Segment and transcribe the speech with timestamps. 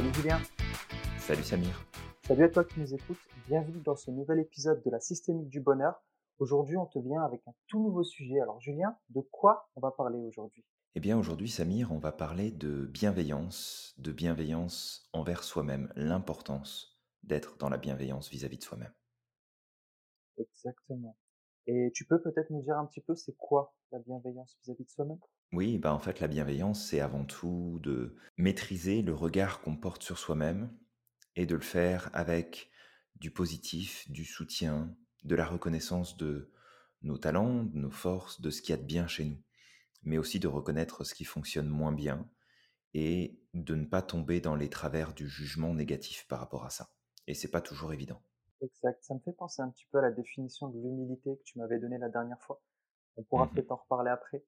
[0.00, 0.38] Salut Julien.
[1.18, 1.86] Salut Samir.
[2.26, 3.20] Salut à toi qui nous écoutes.
[3.46, 6.02] Bienvenue dans ce nouvel épisode de la systémique du bonheur.
[6.38, 8.40] Aujourd'hui, on te vient avec un tout nouveau sujet.
[8.40, 10.64] Alors Julien, de quoi on va parler aujourd'hui?
[10.94, 17.58] Eh bien aujourd'hui Samir, on va parler de bienveillance, de bienveillance envers soi-même, l'importance d'être
[17.58, 18.94] dans la bienveillance vis-à-vis de soi-même.
[20.38, 21.18] Exactement.
[21.66, 24.90] Et tu peux peut-être nous dire un petit peu c'est quoi la bienveillance vis-à-vis de
[24.90, 25.20] soi-même?
[25.52, 30.02] Oui, bah en fait la bienveillance, c'est avant tout de maîtriser le regard qu'on porte
[30.02, 30.72] sur soi-même
[31.36, 32.70] et de le faire avec
[33.16, 36.52] du positif, du soutien, de la reconnaissance de
[37.02, 39.38] nos talents, de nos forces, de ce qu'il y a de bien chez nous,
[40.04, 42.28] mais aussi de reconnaître ce qui fonctionne moins bien
[42.94, 46.92] et de ne pas tomber dans les travers du jugement négatif par rapport à ça.
[47.26, 48.22] Et c'est pas toujours évident.
[48.62, 49.02] Exact.
[49.04, 51.78] Ça me fait penser un petit peu à la définition de l'humilité que tu m'avais
[51.78, 52.62] donnée la dernière fois.
[53.16, 54.44] On pourra Mmh peut-être en reparler après.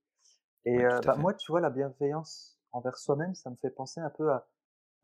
[0.65, 4.01] Et Ouais, euh, bah, moi, tu vois, la bienveillance envers soi-même, ça me fait penser
[4.01, 4.49] un peu à,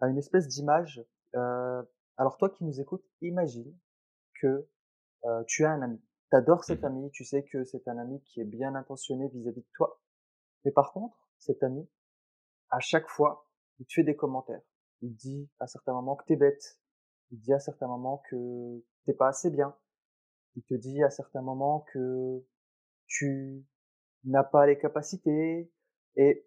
[0.00, 1.04] à une espèce d'image.
[1.34, 1.82] Euh,
[2.16, 3.76] alors toi qui nous écoutes, imagine
[4.40, 4.68] que
[5.24, 6.00] euh, tu as un ami.
[6.30, 9.28] Tu adores cet Mmh ami, tu sais que c'est un ami qui est bien intentionné
[9.28, 10.00] vis-à-vis de toi.
[10.64, 11.88] Mais par contre, cet ami,
[12.70, 13.48] à chaque fois,
[13.78, 14.62] il te fait des commentaires.
[15.02, 16.78] Il te dit à certains moments que t'es bête.
[17.30, 19.76] Il te dit à certains moments que t'es pas assez bien.
[20.56, 22.42] Il te dit à certains moments que
[23.06, 23.64] tu
[24.24, 25.70] n'as pas les capacités.
[26.16, 26.46] Et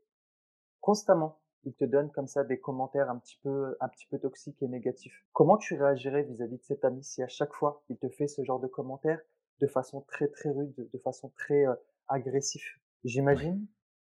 [0.82, 4.62] constamment, il te donne comme ça des commentaires un petit peu, un petit peu toxiques
[4.62, 5.26] et négatifs.
[5.34, 8.44] Comment tu réagirais vis-à-vis de cet ami si à chaque fois il te fait ce
[8.44, 9.22] genre de commentaires
[9.60, 11.76] de façon très très rude, de façon très euh,
[12.08, 13.10] agressif Ouais.
[13.10, 13.68] J'imagine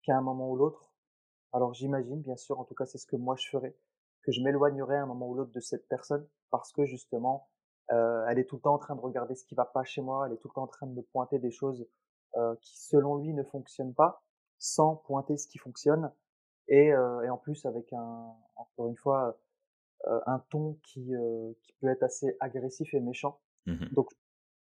[0.04, 0.94] qu'à un moment ou l'autre,
[1.54, 3.76] alors j'imagine, bien sûr, en tout cas c'est ce que moi je ferais,
[4.24, 7.50] que je m'éloignerais à un moment ou l'autre de cette personne parce que justement,
[7.92, 10.02] euh, elle est tout le temps en train de regarder ce qui va pas chez
[10.02, 11.88] moi, elle est tout le temps en train de me pointer des choses
[12.62, 14.24] qui selon lui ne fonctionnent pas,
[14.58, 16.12] sans pointer ce qui fonctionne,
[16.68, 19.38] et, euh, et en plus avec un, encore une fois,
[20.08, 23.40] euh, un ton qui, euh, qui peut être assez agressif et méchant.
[23.66, 24.12] Mmh Donc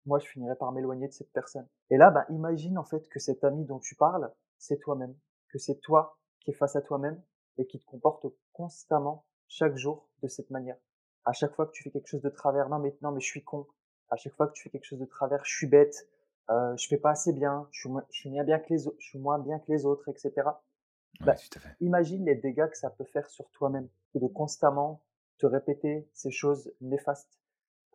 [0.04, 1.68] moi je finirais par m'éloigner de cette personne.
[1.90, 5.14] Et là, bah, imagine en fait que cet ami dont tu parles, c'est toi-même,
[5.48, 7.22] que c'est toi qui es face à toi-même
[7.58, 10.76] et qui te comporte constamment, chaque jour, de cette manière.
[11.24, 13.26] À chaque fois que tu fais quelque chose de travers, non mais non mais je
[13.26, 13.66] suis con.
[14.08, 16.08] À chaque fois que tu fais quelque chose de travers, je suis bête.
[16.50, 17.66] Euh, je fais pas assez bien.
[17.70, 18.96] Je suis, moins, je suis moins bien que les autres.
[19.00, 20.62] Je suis moins bien que les autres, etc.
[21.20, 21.76] Ouais, Bah, tout à fait.
[21.80, 25.02] imagine les dégâts que ça peut faire sur toi-même, que de constamment
[25.38, 27.38] te répéter ces choses néfastes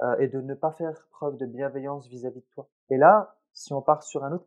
[0.01, 2.69] euh, et de ne pas faire preuve de bienveillance vis-à-vis de toi.
[2.89, 4.45] Et là, si on part sur un autre,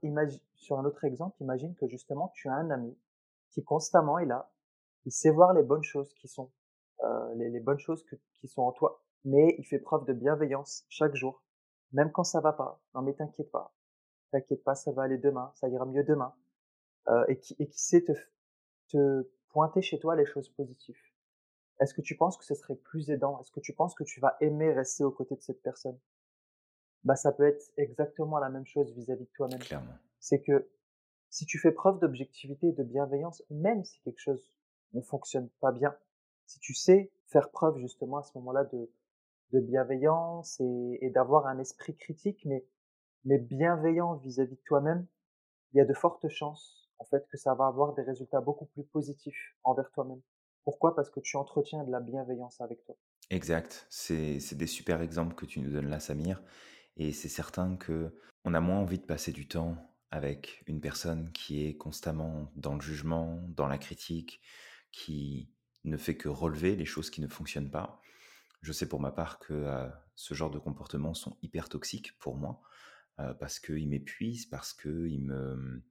[0.57, 2.97] sur un autre exemple, imagine que justement tu as un ami
[3.51, 4.51] qui constamment est là,
[5.07, 6.51] il sait voir les bonnes choses qui sont,
[7.05, 10.13] euh, les, les bonnes choses que- qui sont en toi, mais il fait preuve de
[10.13, 11.43] bienveillance chaque jour,
[11.93, 12.81] même quand ça va pas.
[12.95, 13.73] Non mais t'inquiète pas,
[14.31, 16.35] t'inquiète pas, ça va aller demain, ça ira mieux demain,
[17.09, 18.13] euh, et qui et qui sait te,
[18.89, 21.01] te pointer chez toi les choses positives.
[21.81, 23.41] Est-ce que tu penses que ce serait plus aidant?
[23.41, 25.99] Est-ce que tu penses que tu vas aimer rester aux côtés de cette personne?
[27.05, 29.61] Bah, ça peut être exactement la même chose vis-à-vis de toi-même.
[29.61, 29.95] Clairement.
[30.19, 30.69] C'est que
[31.31, 34.53] si tu fais preuve d'objectivité et de bienveillance, même si quelque chose
[34.93, 35.97] ne fonctionne pas bien,
[36.45, 38.91] si tu sais faire preuve justement à ce moment-là de,
[39.53, 42.67] de bienveillance et, et d'avoir un esprit critique, mais,
[43.25, 45.07] mais bienveillant vis-à-vis de toi-même,
[45.73, 48.67] il y a de fortes chances en fait que ça va avoir des résultats beaucoup
[48.67, 50.21] plus positifs envers toi-même.
[50.65, 50.95] Pourquoi?
[50.95, 52.95] Parce que tu entretiens de la bienveillance avec toi.
[53.31, 53.87] Exact.
[53.89, 56.43] C'est des super exemples que tu nous donnes là, Samir.
[56.97, 58.15] Et c'est certain que
[58.45, 59.77] on a moins envie de passer du temps
[60.11, 64.41] avec une personne qui est constamment dans le jugement, dans la critique,
[64.93, 65.51] qui
[65.85, 68.01] ne fait que relever les choses qui ne fonctionnent pas.
[68.61, 72.37] Je sais pour ma part que euh, ce genre de comportements sont hyper toxiques pour
[72.37, 72.61] moi,
[73.39, 75.83] parce qu'ils m'épuisent, parce qu'ils me,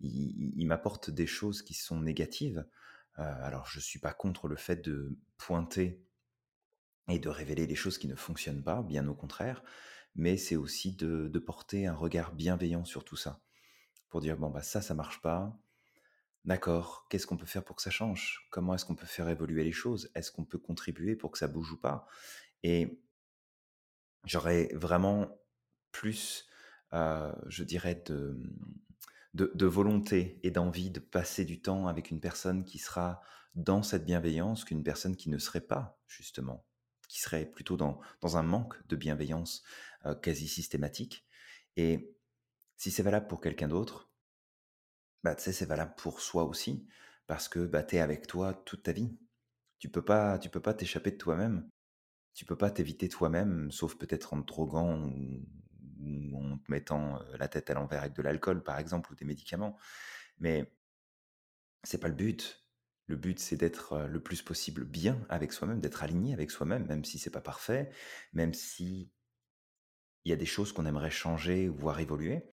[0.00, 2.66] ils m'apportent des choses qui sont négatives.
[3.14, 6.02] Alors je suis pas contre le fait de pointer
[7.08, 9.62] et de révéler les choses qui ne fonctionnent pas, bien au contraire,
[10.14, 13.42] mais c'est aussi de, de porter un regard bienveillant sur tout ça,
[14.08, 15.58] pour dire, bon, bah ça, ça marche pas,
[16.44, 18.46] d'accord, qu'est-ce qu'on peut faire pour que ça change?
[18.50, 20.10] Comment est-ce qu'on peut faire évoluer les choses?
[20.14, 22.06] Est-ce qu'on peut contribuer pour que ça bouge ou pas?
[22.62, 23.02] Et
[24.24, 25.40] j'aurais vraiment
[25.90, 26.46] plus,
[26.94, 28.36] euh, je dirais, de,
[29.34, 33.22] de, volonté et d'envie de passer du temps avec une personne qui sera
[33.54, 36.64] dans cette bienveillance qu'une personne qui ne serait pas, justement,
[37.08, 39.62] qui serait plutôt dans, dans un manque de bienveillance
[40.06, 41.26] euh, quasi systématique.
[41.76, 42.14] Et
[42.76, 44.10] si c'est valable pour quelqu'un d'autre,
[45.22, 46.86] bah, tu sais, c'est valable pour soi aussi,
[47.26, 49.16] parce que bah, tu es avec toi toute ta vie.
[49.78, 51.68] Tu peux pas, tu peux pas t'échapper de toi-même.
[52.34, 55.44] Tu peux pas t'éviter toi-même, sauf peut-être en te droguant ou,
[56.02, 59.24] ou en te mettant la tête à l'envers avec de l'alcool, par exemple, ou des
[59.24, 59.78] médicaments.
[60.38, 60.72] Mais
[61.84, 62.66] c'est pas le but.
[63.06, 67.04] Le but, c'est d'être le plus possible bien avec soi-même, d'être aligné avec soi-même, même
[67.04, 67.90] si c'est pas parfait,
[68.32, 69.12] même si
[70.24, 72.52] il y a des choses qu'on aimerait changer ou voir évoluer.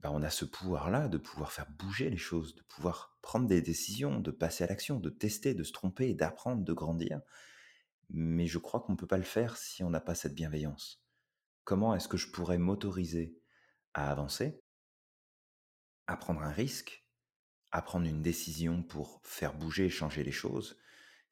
[0.00, 3.62] Bah, on a ce pouvoir-là de pouvoir faire bouger les choses, de pouvoir prendre des
[3.62, 7.20] décisions, de passer à l'action, de tester, de se tromper, d'apprendre, de grandir.
[8.10, 11.05] Mais je crois qu'on ne peut pas le faire si on n'a pas cette bienveillance.
[11.66, 13.36] Comment est-ce que je pourrais m'autoriser
[13.92, 14.62] à avancer,
[16.06, 17.04] à prendre un risque,
[17.72, 20.78] à prendre une décision pour faire bouger et changer les choses,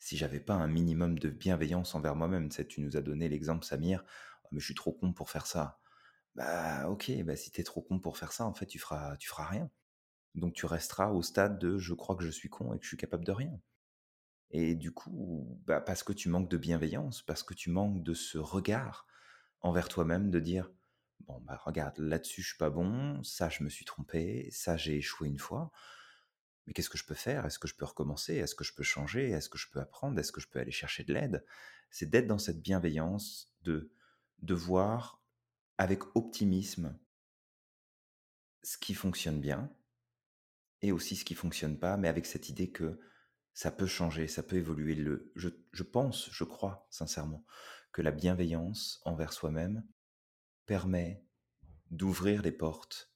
[0.01, 2.49] si j'avais pas un minimum de bienveillance envers moi-même?
[2.49, 4.05] Tu, nous as donné l'exemple, Samir,
[4.43, 5.79] «Oh, mais je suis trop con pour faire ça.
[6.35, 9.17] Bah ok, bah, si tu es trop con pour faire ça, en fait, tu feras,
[9.19, 9.71] tu feras rien.
[10.35, 12.89] Donc tu resteras au stade de je crois que je suis con et que je
[12.89, 13.61] suis capable de rien.
[14.51, 18.15] Et du coup, bah, parce que tu manques de bienveillance, parce que tu manques de
[18.15, 19.07] ce regard
[19.65, 20.71] envers toi-même de dire
[21.21, 24.97] bon bah regarde là-dessus je suis pas bon, ça je me suis trompé, ça j'ai
[24.99, 25.73] échoué une fois.
[26.67, 27.45] Mais qu'est-ce que je peux faire?
[27.45, 28.37] Est-ce que je peux recommencer?
[28.37, 29.31] Est-ce que je peux changer?
[29.31, 30.19] Est-ce que je peux apprendre?
[30.19, 31.45] Est-ce que je peux aller chercher de l'aide?
[31.91, 33.91] C'est d'être dans cette bienveillance, de,
[34.41, 35.23] de voir
[35.77, 36.99] avec optimisme
[38.63, 39.71] ce qui fonctionne bien
[40.81, 42.99] et aussi ce qui fonctionne pas, mais avec cette idée que
[43.53, 44.95] ça peut changer, ça peut évoluer.
[44.95, 47.45] Le, je, je pense, je crois sincèrement,
[47.95, 49.85] que la bienveillance envers soi-même
[50.67, 51.25] permet
[51.93, 53.13] d'ouvrir les portes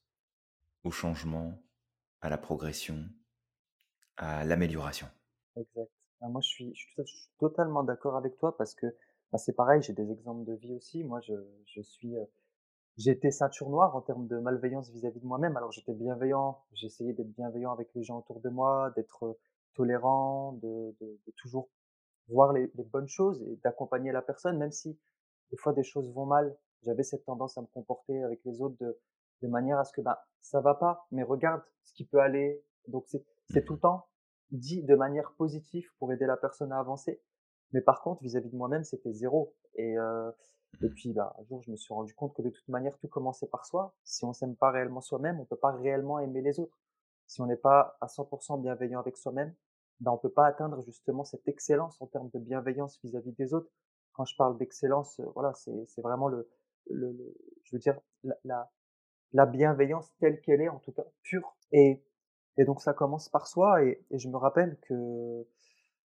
[0.85, 1.61] au changement,
[2.21, 3.03] à la progression,
[4.15, 5.07] à l'amélioration.
[5.57, 5.91] Exact.
[6.21, 6.73] Ah, moi, je suis,
[7.39, 8.87] totalement d'accord avec toi parce que
[9.31, 11.03] bah, c'est pareil, j'ai des exemples de vie aussi.
[11.03, 12.23] Moi, je, suis, euh,
[12.97, 15.57] J'étais ceinture noire en termes de malveillance vis-à-vis de moi-même.
[15.57, 19.37] Alors j'étais bienveillant, j'essayais d'être bienveillant avec les gens autour de moi, d'être
[19.73, 21.69] tolérant, de, de, de toujours
[22.29, 24.97] voir les, les, bonnes choses et d'accompagner la personne, même si
[25.51, 26.55] des fois des choses vont mal.
[26.83, 28.97] J'avais cette tendance à me comporter avec les autres de,
[29.41, 32.63] de manière à ce que ben ça va pas, mais regarde ce qui peut aller.
[32.87, 34.07] Donc c'est c'est tout le temps
[34.51, 37.21] dit de manière positive pour aider la personne à avancer.
[37.73, 39.53] Mais par contre vis-à-vis de moi-même c'était zéro.
[39.75, 40.31] Et euh,
[40.81, 43.07] et puis, bah, un jour, je me suis rendu compte que de toute manière, tout
[43.07, 43.93] commençait par soi.
[44.03, 46.77] Si on s'aime pas réellement soi-même, on peut pas réellement aimer les autres.
[47.27, 49.53] Si on n'est pas à 100% bienveillant avec soi-même,
[49.99, 53.71] bah, on peut pas atteindre justement cette excellence en termes de bienveillance vis-à-vis des autres.
[54.13, 56.49] Quand je parle d'excellence, euh, voilà, c'est, c'est vraiment le,
[56.89, 58.71] le, le, je veux dire, la, la,
[59.33, 61.55] la bienveillance telle qu'elle est, en tout cas, pure.
[61.71, 62.03] Et,
[62.57, 63.83] et donc, ça commence par soi.
[63.83, 65.45] Et, et je me rappelle que,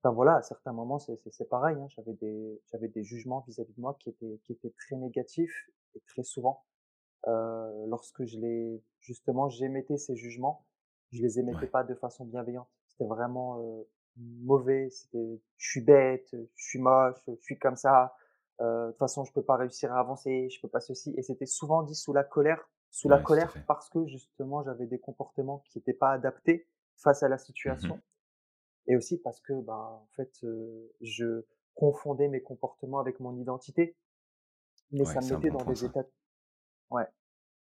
[0.04, 3.80] Enfin voilà, à certains moments, c'est pareil, hein, j'avais des j'avais des jugements vis-à-vis de
[3.82, 6.64] moi qui étaient qui étaient très négatifs et très souvent,
[7.28, 10.66] heu, lorsque je les justement, j'émettais ces jugements,
[11.12, 12.68] je les émettais pas de façon bienveillante.
[13.02, 13.84] C'était vraiment,
[14.18, 18.16] mauvais, c'était: «Je suis bête, je suis moche, je suis comme ça,
[18.60, 21.48] de toute façon je peux pas réussir à avancer, je peux pas ceci» et c'était
[21.48, 25.80] souvent dit sous la colère sous la colère parce que justement j'avais des comportements qui
[25.80, 26.68] étaient pas adaptés
[26.98, 28.02] face à la mmh situation
[28.88, 30.46] et aussi parce que, bah, en fait,
[31.02, 31.46] je
[31.76, 33.96] confondais mes comportements avec mon identité.
[34.92, 36.06] Mais ça me mettait dans des états
[36.90, 37.08] ouais,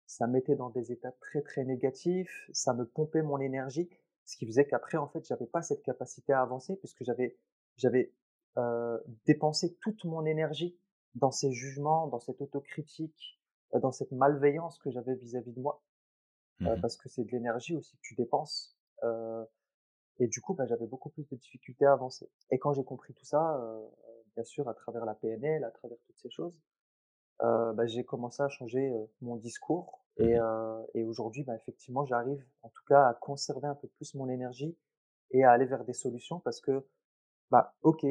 [0.05, 3.89] ça me mettait dans des états très, très négatifs, ça me pompait mon énergie,
[4.27, 7.37] ce qui faisait qu'après, en fait, j'avais pas cette capacité à avancer puisque j'avais
[7.77, 8.13] j'avais,
[8.57, 10.77] heu, dépensé toute mon énergie
[11.15, 13.39] dans ces jugements, dans cette autocritique,
[13.73, 15.83] dans cette malveillance que j'avais vis-à-vis de moi.
[16.59, 18.75] Mmh parce que c'est de l'énergie aussi que tu dépenses,
[20.19, 22.29] et du coup, bah, j'avais beaucoup plus de difficultés à avancer.
[22.49, 23.87] Et quand j'ai compris tout ça, euh,
[24.35, 26.53] bien sûr, à travers la PNL, à travers toutes ces choses,
[27.43, 30.03] euh, bah, j'ai commencé à changer euh, mon discours.
[30.19, 34.15] Et, euh, et aujourd'hui, bah, effectivement, j'arrive en tout cas à conserver un peu plus
[34.15, 34.75] mon énergie
[35.31, 36.85] et à aller vers des solutions parce que,
[37.51, 38.05] bah, ok,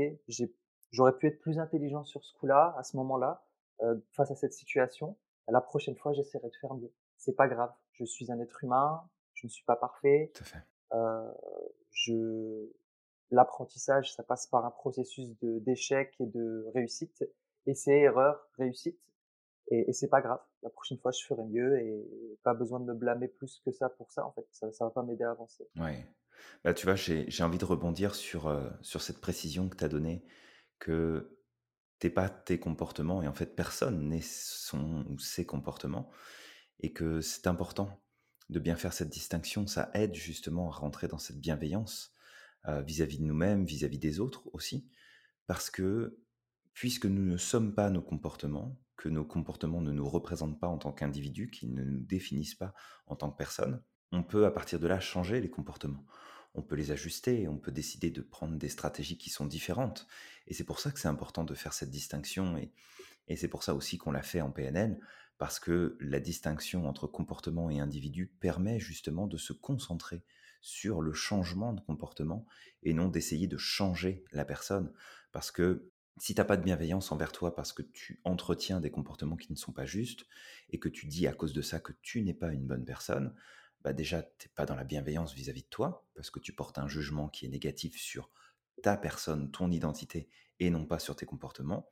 [0.91, 3.45] j'aurais pu être plus intelligent sur ce coup-là, à ce moment-là,
[3.83, 5.17] euh, face à cette situation.
[5.49, 6.93] La prochaine fois, j'essaierai de faire mieux.
[7.17, 7.73] C'est pas grave.
[7.93, 9.03] Je suis un être humain.
[9.35, 10.33] Je ne suis pas parfait.
[10.35, 10.63] Tout à fait.
[10.93, 11.33] Euh,
[11.91, 12.71] je
[13.31, 17.25] l'apprentissage, ça passe par un processus de d'échec et de réussite.
[17.67, 18.99] Essai, erreur, réussite.
[19.68, 20.40] Et, et c'est pas grave.
[20.62, 22.06] La prochaine fois, je ferai mieux et
[22.42, 24.46] pas besoin de me blâmer plus que ça pour ça, en fait.
[24.50, 25.68] Ça, ça va pas m'aider à avancer.
[25.76, 26.06] Ouais.
[26.64, 29.88] Bah, tu vois, j'ai envie de rebondir sur, euh, sur cette précision que tu as
[29.88, 30.25] donnée,
[30.78, 31.37] que
[31.99, 36.11] t'es pas tes comportements et en fait personne n'est son ou ses comportements
[36.80, 38.02] et que c'est important
[38.50, 42.12] de bien faire cette distinction, ça aide justement à rentrer dans cette bienveillance
[42.68, 44.88] euh, vis-à-vis de nous-mêmes, vis-à-vis des autres aussi,
[45.46, 46.20] parce que
[46.75, 50.79] puisque nous ne sommes pas nos comportements, que nos comportements ne nous représentent pas en
[50.79, 52.75] tant qu'individus, qu'ils ne nous définissent pas
[53.07, 56.05] en tant que personne, on peut à partir de là changer les comportements.
[56.55, 60.07] On peut les ajuster, on peut décider de prendre des stratégies qui sont différentes.
[60.47, 62.57] Et c'est pour ça que c'est important de faire cette distinction.
[62.57, 62.73] Et,
[63.29, 64.99] et c'est pour ça aussi qu'on l'a fait en PNL,
[65.37, 70.23] parce que la distinction entre comportement et individu permet justement de se concentrer
[70.62, 72.47] sur le changement de comportement
[72.83, 74.93] et non d'essayer de changer la personne.
[75.33, 78.90] Parce que si tu n'as pas de bienveillance envers toi parce que tu entretiens des
[78.90, 80.26] comportements qui ne sont pas justes
[80.70, 83.35] et que tu dis à cause de ça que tu n'es pas une bonne personne,
[83.82, 86.78] bah déjà, tu n'es pas dans la bienveillance vis-à-vis de toi parce que tu portes
[86.78, 88.30] un jugement qui est négatif sur
[88.82, 91.90] ta personne, ton identité et non pas sur tes comportements.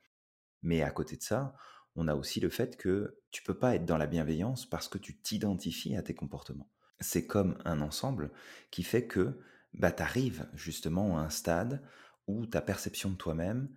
[0.62, 1.54] Mais à côté de ça,
[1.96, 4.98] on a aussi le fait que tu peux pas être dans la bienveillance parce que
[4.98, 6.70] tu t'identifies à tes comportements.
[7.00, 8.32] C'est comme un ensemble
[8.70, 9.38] qui fait que
[9.74, 11.82] bah, tu arrives justement à un stade
[12.26, 13.68] où ta perception de toi-même,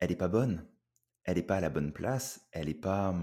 [0.00, 0.66] elle n'est pas bonne,
[1.24, 3.14] elle n'est pas à la bonne place, elle n'est pas,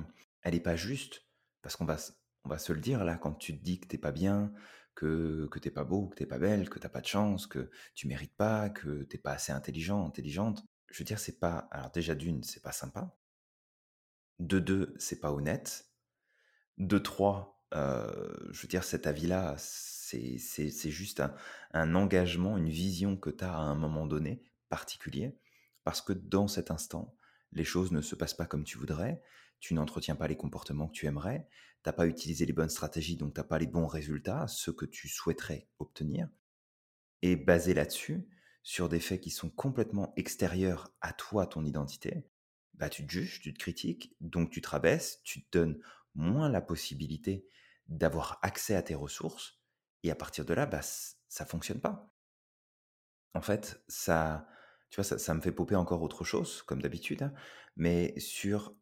[0.42, 1.24] elle est pas juste.
[1.62, 1.98] Parce qu'on va,
[2.44, 4.54] on va se le dire là, quand tu te dis que t'es pas bien,
[4.96, 7.70] que, que t'es pas beau, que t'es pas belle, que t'as pas de chance, que
[7.96, 10.66] tu mérites pas, que t'es pas assez intelligent, intelligente.
[10.90, 11.68] Je veux dire, c'est pas.
[11.72, 13.16] Alors déjà d'une, c'est pas sympa.
[14.40, 15.88] De deux, c'est pas honnête.
[16.78, 21.34] De trois, euh, je veux dire, cet avis-là, c'est juste un,
[21.72, 25.38] un, engagement, une vision que tu as à un moment donné particulier,
[25.84, 27.16] parce que dans cet instant,
[27.52, 29.22] les choses ne se passent pas comme tu voudrais,
[29.60, 31.48] tu n'entretiens pas les comportements que tu aimerais,
[31.84, 34.74] tu n'as pas utilisé les bonnes stratégies, donc tu n'as pas les bons résultats, ceux
[34.74, 36.28] que tu souhaiterais obtenir.
[37.22, 38.28] Et basé là-dessus,
[38.64, 42.26] sur des faits qui sont complètement extérieurs à toi, ton identité,
[42.74, 45.80] bah, tu te juges, tu te critiques, donc tu te rabaisses, tu te donnes
[46.16, 47.46] moins la possibilité
[47.88, 49.60] d'avoir accès à tes ressources,
[50.04, 52.14] et à partir de là, bah, ça fonctionne pas.
[53.34, 54.48] En fait, ça,
[54.94, 57.34] tu vois, ça, me fait popper encore autre chose, comme d'habitude, hein,
[57.76, 58.76] mais sur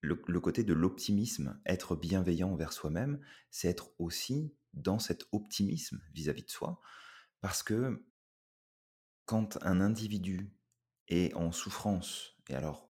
[0.00, 3.20] le, côté de l'optimisme, être bienveillant envers soi-même,
[3.50, 6.80] c'est être aussi dans cet optimisme vis-à-vis -vis de soi,
[7.42, 8.06] parce que
[9.26, 10.50] quand un individu
[11.08, 12.90] est en souffrance, et alors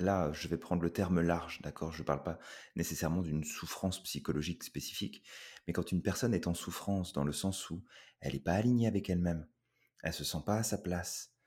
[0.00, 2.40] là, je vais prendre le terme large, d'accord Je ne parle pas
[2.74, 5.22] nécessairement d'une souffrance psychologique spécifique,
[5.68, 7.84] mais quand une personne est en souffrance dans le sens où
[8.18, 9.46] elle n'est pas alignée avec elle-même,
[10.02, 11.37] elle se sent pas à sa place,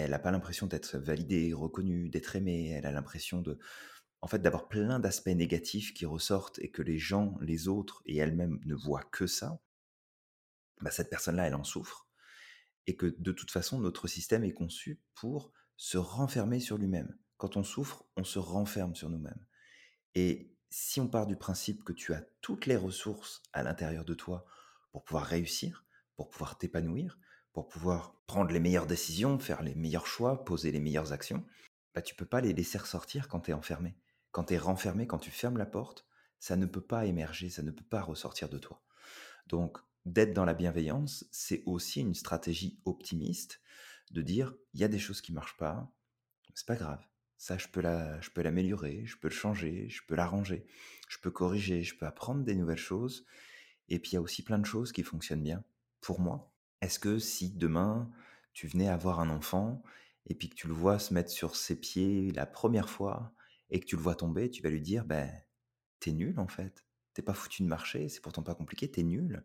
[0.00, 3.58] elle n'a pas l'impression d'être validée, reconnue, d'être aimée, elle a l'impression de,
[4.20, 8.16] en fait, d'avoir plein d'aspects négatifs qui ressortent et que les gens, les autres et
[8.16, 9.60] elle-même ne voient que ça,
[10.80, 12.08] bah cette personne-là, elle en souffre
[12.88, 17.16] et que de toute façon, notre système est conçu pour se renfermer sur lui-même.
[17.36, 19.44] Quand on souffre, on se renferme sur nous-mêmes.
[20.14, 24.14] Et si on part du principe que tu as toutes les ressources à l'intérieur de
[24.14, 24.46] toi
[24.90, 25.84] pour pouvoir réussir,
[26.16, 27.18] pour pouvoir t'épanouir,
[27.58, 31.44] pour pouvoir prendre les meilleures décisions, faire les meilleurs choix, poser les meilleures actions,
[31.92, 33.96] bah tu peux pas les laisser ressortir quand tu es enfermé.
[34.30, 36.06] Quand tu es renfermé, quand tu fermes la porte,
[36.38, 38.80] ça ne peut pas émerger, ça ne peut pas ressortir de toi.
[39.48, 43.60] Donc d'être dans la bienveillance, c'est aussi une stratégie optimiste
[44.12, 45.92] de dire il y a des choses qui marchent pas,
[46.54, 47.04] c'est pas grave.
[47.38, 50.64] Ça, je peux la, je peux l'améliorer, je peux le changer, je peux l'arranger,
[51.08, 53.26] je peux corriger, je peux apprendre des nouvelles choses.
[53.88, 55.64] Et puis il y a aussi plein de choses qui fonctionnent bien
[56.00, 56.54] pour moi.
[56.80, 58.10] Est-ce que si demain
[58.52, 59.82] tu venais avoir un enfant
[60.26, 63.32] et puis que tu le vois se mettre sur ses pieds la première fois
[63.70, 65.30] et que tu le vois tomber, tu vas lui dire ben
[66.00, 69.42] t'es nul en fait, t'es pas foutu de marcher, c'est pourtant pas compliqué, t'es nul.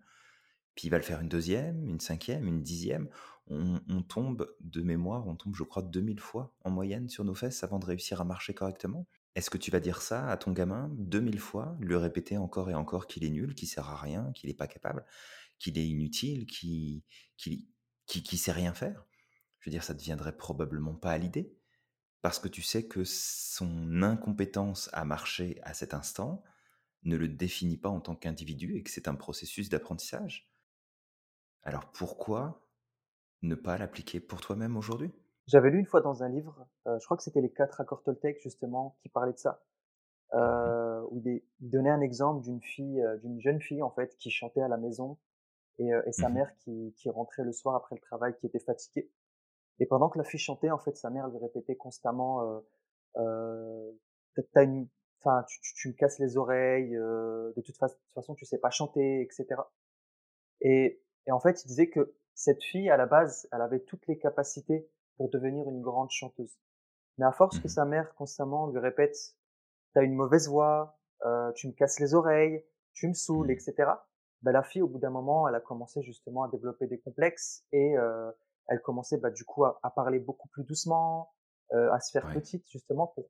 [0.75, 3.07] Puis il va le faire une deuxième, une cinquième, une dixième.
[3.47, 7.63] On, tombe de mémoire, on tombe, je crois, 2000 fois en moyenne sur nos fesses
[7.63, 9.05] avant de réussir à marcher correctement.
[9.35, 12.73] Est-ce que tu vas dire ça à ton gamin 2000 fois, lui répéter encore et
[12.73, 15.05] encore qu'il est nul, qu'il sert à rien, qu'il n'est pas capable,
[15.63, 17.03] qu'il est inutile, qu'il
[17.37, 17.69] qui,
[18.05, 19.05] qui, sait rien faire.
[19.59, 21.57] Je veux dire, ça ne deviendrait probablement pas à l'idée,
[22.21, 26.43] parce que tu sais que son incompétence à marcher à cet instant
[27.03, 30.51] ne le définit pas en tant qu'individu et que c'est un processus d'apprentissage.
[31.63, 32.67] Alors pourquoi
[33.41, 35.11] ne pas l'appliquer pour toi-même aujourd'hui?
[35.47, 38.03] J'avais lu une fois dans un livre, euh, je crois que c'était les quatre accords
[38.03, 39.63] Toltec justement, qui parlaient de ça,
[40.33, 44.17] mmh euh, où il, donnait un exemple d'une fille, euh, d'une jeune fille en fait,
[44.17, 45.17] qui chantait à la maison
[45.79, 49.09] et, sa mmh mère qui, rentrait le soir après le travail, qui était fatiguée.
[49.79, 52.63] Et pendant que la fille chantait, en fait, sa mère lui répétait constamment
[53.15, 54.87] "T'as une,
[55.19, 58.69] enfin, tu, me casses les oreilles, de toute, façon, de toute façon, tu sais pas
[58.69, 59.61] chanter, etc."
[60.61, 64.05] Et et en fait, il disait que cette fille, à la base, elle avait toutes
[64.07, 66.57] les capacités pour devenir une grande chanteuse.
[67.17, 69.15] Mais à force que mmh sa mère constamment lui répète,
[69.93, 73.51] t'as une mauvaise voix, euh, tu me casses les oreilles, tu me saoules, mmh.
[73.51, 73.91] etc.
[74.43, 77.65] Ben, la fille, au bout d'un moment, elle a commencé justement à développer des complexes
[77.71, 78.31] et euh,
[78.67, 81.33] elle commençait bah, du coup à, parler beaucoup plus doucement,
[81.73, 83.29] euh, à se faire petite justement pour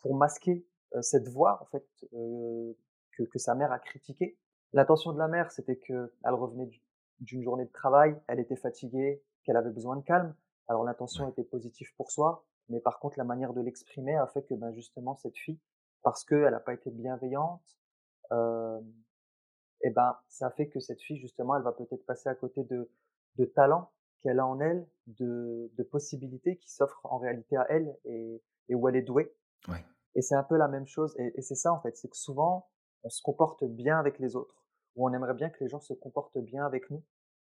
[0.00, 2.72] pour masquer euh, cette voix en fait euh,
[3.16, 4.38] que, que sa mère a critiquée.
[4.72, 6.80] L'intention de la mère, c'était que elle revenait du,
[7.20, 10.34] d'une journée de travail, elle était fatiguée, qu'elle avait besoin de calme.
[10.68, 14.42] Alors l'intention était positive pour soi, mais par contre la manière de l'exprimer a fait
[14.42, 15.60] que ben, justement cette fille,
[16.02, 17.78] parce qu'elle n'a pas été bienveillante,
[18.32, 18.80] euh,
[19.82, 22.90] et ben, ça fait que cette fille justement, elle va peut-être passer à côté de
[23.36, 23.90] de talents
[24.22, 28.74] qu'elle a en elle, de de possibilités qui s'offrent en réalité à elle et et
[28.74, 29.34] où elle est douée
[29.68, 29.84] Ouais.
[30.14, 32.16] et c'est un peu la même chose et et c'est ça en fait, c'est que
[32.16, 32.68] souvent,
[33.04, 34.64] on se comporte bien avec les autres
[34.96, 37.02] ou on aimerait bien que les gens se comportent bien avec nous,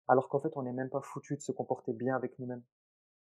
[0.09, 2.63] alors qu'en fait, on n'est même pas foutu de se comporter bien avec nous-mêmes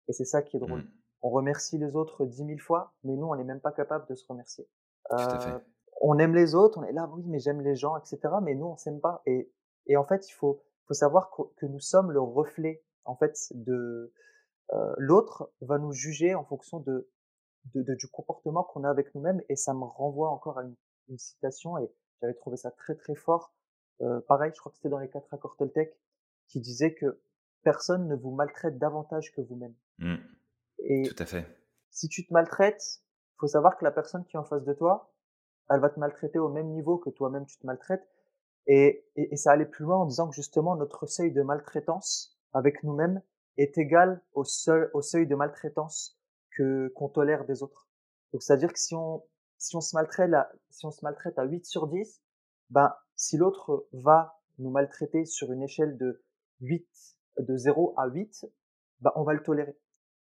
[0.08, 0.82] et c'est ça qui est drôle.
[0.82, 0.92] Mmh.
[1.24, 4.16] On remercie les autres dix mille fois, mais nous, on n'est même pas capable de
[4.16, 4.68] se remercier.
[5.10, 5.50] Tout à fait.
[5.52, 5.62] Heu,
[6.02, 8.56] on aime les autres, on est là: «Oui, mais j'aime les gens» et cetera, mais
[8.56, 9.52] nous, on s'aime pas et
[9.88, 14.14] et en fait, il faut faut savoir que nous sommes le reflet, en fait, de,
[14.74, 17.10] heu, l'autre va nous juger en fonction de
[17.76, 20.76] de de du comportement qu'on a avec nous-mêmes et ça me renvoie encore à une
[21.10, 21.92] une citation et
[22.22, 23.54] j'avais trouvé ça très, très fort.
[24.02, 26.00] Heu, pareil, je crois que c'était dans les 4 accords Toltec,
[26.48, 27.22] qui disait que:
[27.64, 30.18] «Personne ne vous maltraite davantage que vous-même» Mmh.
[31.04, 31.46] Tout et à fait.
[31.92, 33.04] si tu te maltraites,
[33.40, 35.11] faut savoir que la personne qui est en face de toi,
[35.74, 38.08] elle va te maltraiter au même niveau que toi-même tu te maltraites
[38.68, 42.38] et et et ça allait plus loin en disant que justement notre seuil de maltraitance
[42.54, 43.22] avec nous-mêmes
[43.58, 46.18] est égal au seu au seuil de maltraitance
[46.52, 47.88] que qu'on tolère des autres.
[48.34, 49.24] Donc c'est-à-dire que si on
[49.58, 52.22] si on se maltraite à si on se maltraite à 8 sur 10,
[52.70, 56.24] ben, si l'autre va nous maltraiter sur une échelle de
[56.62, 56.88] 8
[57.40, 58.46] de 0 à 8,
[59.02, 59.78] bah, on va le tolérer.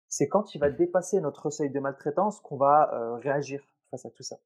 [0.08, 0.76] C'est quand il va Mmh.
[0.76, 4.38] dépasser notre seuil de maltraitance qu'on va, heu, réagir face à tout ça.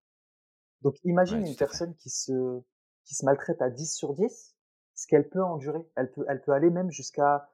[0.81, 0.95] Donc
[1.27, 1.55] Ouais, imagine une fait.
[1.57, 2.61] personne qui se
[3.05, 4.55] qui se maltraite à 10 sur 10,
[4.95, 5.81] ce qu'elle peut endurer.
[5.95, 7.49] Elle peut elle peut aller même jusqu'à,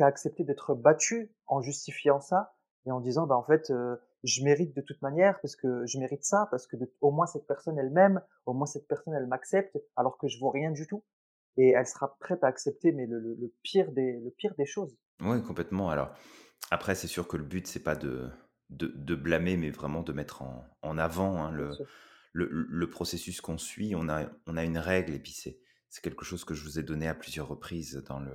[0.00, 2.54] accepter d'être battue en justifiant ça
[2.86, 3.72] et en disant: «Bah, en fait,
[4.24, 7.26] je mérite de toute manière parce que je mérite ça, parce que de au moins
[7.26, 10.70] cette personne elle m'aime, au moins cette personne elle m'accepte alors que je vaux rien
[10.72, 11.04] du tout»
[11.58, 14.66] et elle sera prête à accepter mais le le le pire des le pire des
[14.66, 14.96] choses.
[15.20, 15.90] Ouais, complètement.
[15.90, 16.10] Alors,
[16.70, 18.30] après, c'est sûr que le but, c'est pas de
[18.76, 21.76] de de blâmer, mais vraiment de mettre en en avant, hein, le
[22.32, 23.94] le le processus qu'on suit.
[23.94, 26.78] On a on a une règle et puis c'est c'est quelque chose que je vous
[26.78, 28.32] ai donné à plusieurs reprises dans le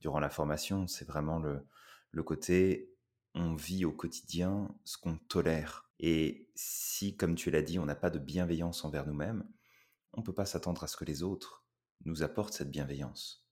[0.00, 0.86] durant la formation.
[0.86, 1.66] C'est vraiment le
[2.10, 2.94] le côté,
[3.34, 7.94] on vit au quotidien ce qu'on tolère et si, comme tu l'as dit, on n'a
[7.94, 9.44] pas de bienveillance envers nous-mêmes,
[10.12, 11.64] on peut pas s'attendre à ce que les autres
[12.04, 13.46] nous apportent cette bienveillance.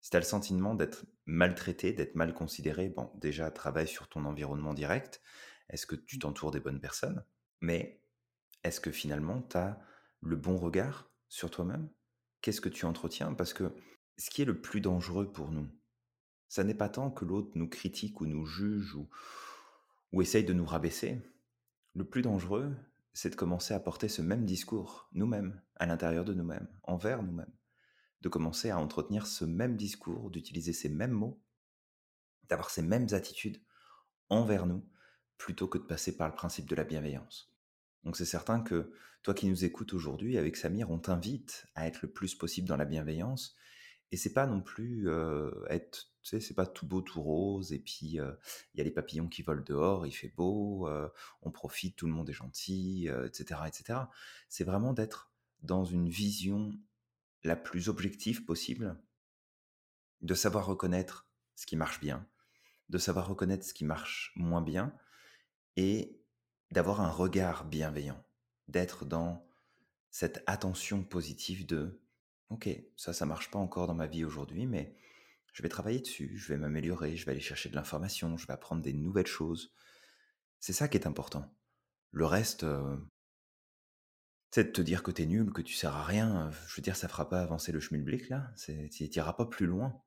[0.00, 4.24] Si tu as le sentiment d'être maltraité, d'être mal considéré, bon, déjà, travaille sur ton
[4.24, 5.20] environnement direct.
[5.70, 7.24] Est-ce que tu t'entoures des bonnes personnes?
[7.60, 8.02] Mais
[8.62, 9.80] est-ce que finalement, tu as
[10.20, 11.88] le bon regard sur toi-même?
[12.42, 13.32] Qu'est-ce que tu entretiens?
[13.34, 13.74] Parce que
[14.18, 15.68] ce qui est le plus dangereux pour nous,
[16.48, 19.08] ça n'est pas tant que l'autre nous critique ou nous juge ou,
[20.12, 21.22] ou essaye de nous rabaisser.
[21.94, 22.76] Le plus dangereux,
[23.12, 27.52] c'est de commencer à porter ce même discours nous-mêmes, à l'intérieur de nous-mêmes, envers nous-mêmes
[28.20, 31.40] de commencer à entretenir ce même discours, d'utiliser ces mêmes mots,
[32.48, 33.62] d'avoir ces mêmes attitudes
[34.28, 34.84] envers nous,
[35.40, 37.50] plutôt que de passer par le principe de la bienveillance.
[38.04, 42.02] Donc c'est certain que toi qui nous écoutes aujourd'hui, avec Samir, on t'invite à être
[42.02, 43.56] le plus possible dans la bienveillance.
[44.12, 47.72] Et c'est pas non plus euh, être, tu sais, c'est pas tout beau, tout rose,
[47.72, 48.32] et puis euh,
[48.74, 51.08] il y a les papillons qui volent dehors, il fait beau, euh,
[51.42, 54.00] on profite, tout le monde est gentil, etc., etc.
[54.48, 56.72] C'est vraiment d'être dans une vision
[57.44, 59.00] la plus objective possible,
[60.20, 62.26] de savoir reconnaître ce qui marche bien,
[62.90, 64.92] de savoir reconnaître ce qui marche moins bien,
[65.76, 66.20] et
[66.70, 68.22] d'avoir un regard bienveillant,
[68.68, 69.46] d'être dans
[70.10, 72.00] cette attention positive de
[72.50, 74.96] OK, ça, ça marche pas encore dans ma vie aujourd'hui, mais
[75.52, 78.52] je vais travailler dessus, je vais m'améliorer, je vais aller chercher de l'information, je vais
[78.52, 79.72] apprendre des nouvelles choses.
[80.58, 81.44] C'est ça qui est important.
[82.12, 82.96] Le reste, euh,
[84.50, 86.48] c'est de te dire que t'es nul, que tu sers à rien.
[86.48, 88.52] euh, Je veux dire, ça fera pas avancer le schmilblick là.
[88.56, 90.00] Tu iras pas plus loin.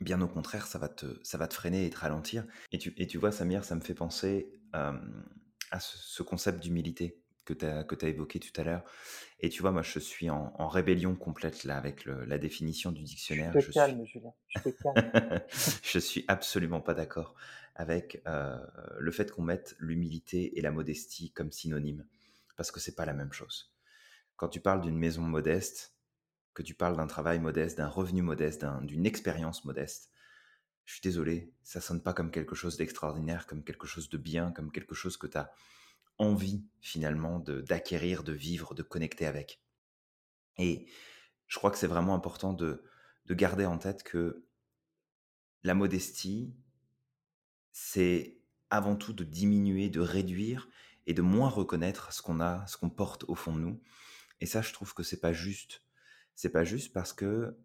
[0.00, 2.44] Bien au contraire, ça va te, ça va te freiner et te ralentir.
[2.72, 4.92] Et tu, et tu vois, Samir, ça me fait penser euh,
[5.70, 8.84] à ce, ce concept d'humilité que tu as, t'as évoqué tout à l'heure.
[9.40, 12.92] Et tu vois, moi, je suis en, en rébellion complète là avec le- la définition
[12.92, 13.52] du dictionnaire.
[13.52, 15.10] te Je suis, calmes Julien, tu te calmes.
[15.82, 17.34] je suis absolument pas d'accord
[17.74, 18.58] avec euh,
[18.98, 22.06] le fait qu'on mette l'humilité et la modestie comme synonymes,
[22.56, 23.72] parce que c'est pas la même chose.
[24.36, 25.95] Quand tu parles d'une maison modeste,
[26.56, 30.10] que tu parles d'un travail modeste, d'un revenu modeste, d'un- d'une expérience modeste,
[30.86, 34.52] je suis désolé, ça sonne pas comme quelque chose d'extraordinaire, comme quelque chose de bien,
[34.52, 35.52] comme quelque chose que tu as
[36.16, 39.60] envie finalement de- d'acquérir, de vivre, de connecter avec.
[40.56, 40.86] Et
[41.46, 42.82] je crois que c'est vraiment important de,
[43.26, 44.46] de garder en tête que
[45.62, 46.54] la modestie,
[47.72, 48.38] c'est
[48.70, 50.70] avant tout de diminuer, de réduire
[51.06, 53.82] et de moins reconnaître ce qu'on a, ce qu'on porte au fond de nous.
[54.40, 55.85] Et ça, je trouve que c'est pas juste.
[56.36, 57.56] C'est pas juste parce que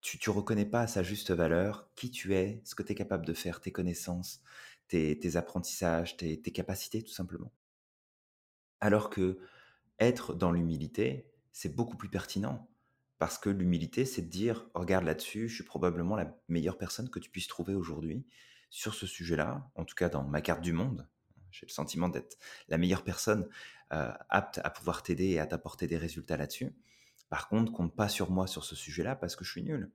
[0.00, 2.94] tu, tu reconnais pas à sa juste valeur qui tu es, ce que tu es
[2.94, 4.42] capable de faire, tes connaissances,
[4.88, 7.52] tes, apprentissages, tes, tes capacités, tout simplement.
[8.80, 9.38] Alors que
[9.98, 12.68] être dans l'humilité, c'est beaucoup plus pertinent.
[13.18, 17.18] Parce que l'humilité, c'est de dire, regarde là-dessus, je suis probablement la meilleure personne que
[17.18, 18.24] tu puisses trouver aujourd'hui
[18.70, 21.08] sur ce sujet-là, en tout cas dans ma carte du monde.
[21.50, 22.38] J'ai le sentiment d'être
[22.68, 23.48] la meilleure personne
[23.92, 26.72] euh, apte à pouvoir t'aider et à t'apporter des résultats là-dessus.
[27.28, 29.90] Par contre, compte pas sur moi sur ce sujet-là parce que je suis nul.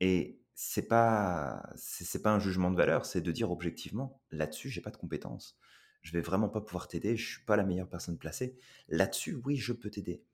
[0.00, 4.80] Et c'est pas c'est pas un jugement de valeur, c'est de dire objectivement là-dessus, j'ai
[4.80, 5.58] pas de compétences.
[6.02, 8.58] Je vais vraiment pas pouvoir t'aider, je suis pas la meilleure personne placée.
[8.88, 10.24] Là-dessus, oui, je peux t'aider.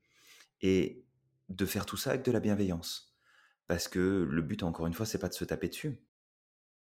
[0.62, 1.04] Et
[1.48, 3.14] de faire tout ça avec de la bienveillance.
[3.66, 6.00] Parce que le but, encore une fois, c'est pas de se taper dessus.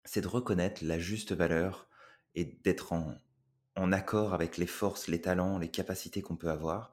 [0.04, 1.88] C'est de reconnaître la juste valeur
[2.34, 3.14] et d'être en,
[3.76, 6.90] en accord avec les forces, les talents, les capacités qu'on peut avoir.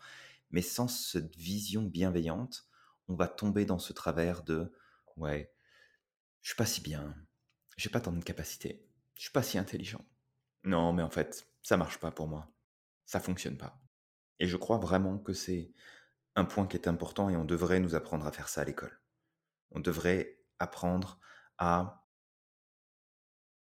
[0.51, 2.67] Mais sans cette vision bienveillante,
[3.07, 4.73] on va tomber dans ce travers de
[5.17, 5.53] ouais,
[6.41, 7.15] je suis pas si bien,
[7.77, 10.05] j'ai pas tant de capacités, je suis pas si intelligent.
[10.63, 12.53] Non, mais en fait, ça marche pas pour moi.
[13.05, 13.81] Ça fonctionne pas.
[14.39, 15.73] Et je crois vraiment que c'est
[16.35, 19.01] un point qui est important et on devrait nous apprendre à faire ça à l'école.
[19.71, 21.19] On devrait apprendre
[21.57, 22.07] à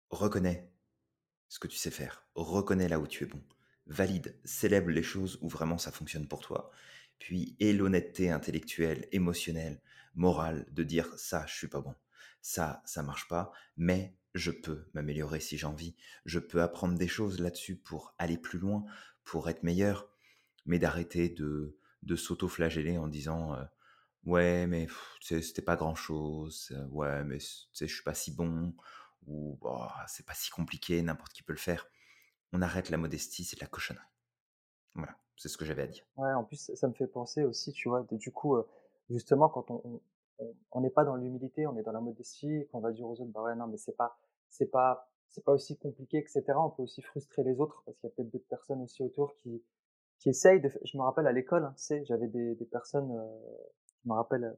[0.09, 0.71] reconnaître
[1.49, 3.41] ce que tu sais faire, reconnais là où tu es bon,
[3.87, 6.71] valide, célèbre les choses où vraiment ça fonctionne pour toi,
[7.19, 9.81] puis aie l'honnêteté intellectuelle, émotionnelle,
[10.15, 11.95] morale de dire ça, je suis pas bon,
[12.41, 15.95] ça, ça marche pas, mais je peux m'améliorer si j'ai envie,
[16.25, 18.85] je peux apprendre des choses là-dessus pour aller plus loin,
[19.23, 20.09] pour être meilleur,
[20.65, 23.63] mais d'arrêter de, de s'auto-flageller en disant euh,
[24.25, 24.87] ouais mais
[25.21, 28.75] c'était pas grand chose, euh, ouais mais je suis pas si bon,
[29.25, 31.87] ou bah, c'est pas si compliqué, n'importe qui peut le faire.
[32.57, 34.03] On arrête la modestie, c'est de la cochonnerie.
[34.95, 36.03] Voilà, c'est ce que j'avais à dire.
[36.17, 38.57] Ouais, en plus, ça me fait penser aussi, tu vois, du coup,
[39.09, 40.01] justement, quand on
[40.71, 43.31] on n'est pas dans l'humilité, on est dans la modestie, qu'on va dire aux autres,
[43.31, 44.17] bah ouais, non, mais c'est pas,
[44.49, 46.43] c'est pas, c'est pas aussi compliqué, etc.
[46.57, 49.35] On peut aussi frustrer les autres parce qu'il y a peut-être d'autres personnes aussi autour
[49.37, 49.63] qui,
[50.19, 50.71] qui essayent de.
[50.83, 53.39] Je me rappelle à l'école, hein, tu sais, j'avais des, des personnes, euh,
[54.03, 54.57] je me rappelle,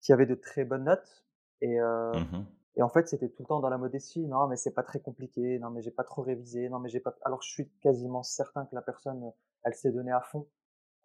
[0.00, 1.24] qui avaient de très bonnes notes
[1.60, 4.26] et euh, Mmh et en fait, c'était tout le temps dans la modestie.
[4.26, 5.58] Non, mais c'est pas très compliqué.
[5.58, 6.68] Non, mais j'ai pas trop révisé.
[6.68, 7.16] Non, mais j'ai pas.
[7.22, 9.32] Alors, je suis quasiment certain que la personne,
[9.64, 10.46] elle s'est donnée à fond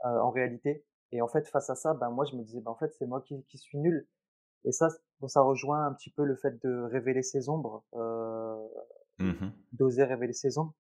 [0.06, 0.86] euh, en réalité.
[1.14, 3.06] Et en fait, face à ça, ben moi, je me disais, ben en fait, c'est
[3.06, 4.08] moi qui, qui suis nul.
[4.66, 4.90] Et ça,
[5.22, 8.68] bon, ça rejoint un petit peu le fait de révéler ses ombres, euh,
[9.20, 10.74] Mmh d'oser révéler ses ombres.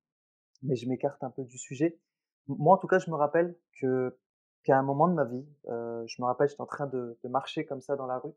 [0.63, 1.99] Mais je m'écarte un peu du sujet.
[2.47, 4.17] Moi, en tout cas, je me rappelle que
[4.63, 7.29] qu'à un moment de ma vie, euh, je me rappelle, j'étais en train de, de
[7.29, 8.33] marcher comme ça dans la rue.